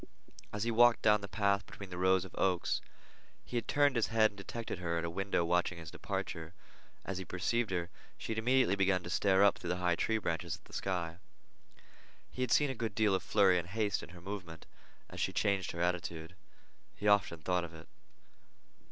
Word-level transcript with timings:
As 0.51 0.63
he 0.63 0.69
had 0.71 0.77
walked 0.77 1.03
down 1.03 1.21
the 1.21 1.27
path 1.27 1.63
between 1.67 1.91
the 1.91 1.97
rows 1.99 2.25
of 2.25 2.33
oaks, 2.35 2.81
he 3.45 3.55
had 3.55 3.67
turned 3.67 3.95
his 3.95 4.07
head 4.07 4.31
and 4.31 4.35
detected 4.39 4.79
her 4.79 4.97
at 4.97 5.05
a 5.05 5.11
window 5.11 5.45
watching 5.45 5.77
his 5.77 5.91
departure. 5.91 6.55
As 7.05 7.19
he 7.19 7.23
perceived 7.23 7.69
her, 7.69 7.91
she 8.17 8.31
had 8.31 8.39
immediately 8.39 8.75
begun 8.75 9.03
to 9.03 9.11
stare 9.11 9.43
up 9.43 9.59
through 9.59 9.67
the 9.69 9.75
high 9.77 9.93
tree 9.95 10.17
branches 10.17 10.55
at 10.55 10.65
the 10.65 10.73
sky. 10.73 11.17
He 12.31 12.41
had 12.41 12.49
seen 12.51 12.71
a 12.71 12.73
good 12.73 12.95
deal 12.95 13.13
of 13.13 13.21
flurry 13.21 13.59
and 13.59 13.67
haste 13.67 14.01
in 14.01 14.09
her 14.09 14.21
movement 14.21 14.65
as 15.07 15.19
she 15.19 15.31
changed 15.33 15.69
her 15.71 15.81
attitude. 15.81 16.33
He 16.95 17.07
often 17.07 17.43
thought 17.43 17.63
of 17.63 17.75
it. 17.75 17.87